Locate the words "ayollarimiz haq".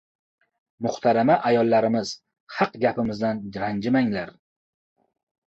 1.49-2.81